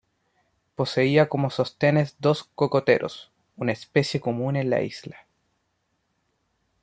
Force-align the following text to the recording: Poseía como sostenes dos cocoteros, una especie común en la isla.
Poseía 0.73 1.29
como 1.29 1.51
sostenes 1.51 2.15
dos 2.17 2.45
cocoteros, 2.55 3.31
una 3.55 3.71
especie 3.71 4.19
común 4.19 4.55
en 4.55 4.71
la 4.71 4.81
isla. 4.81 5.27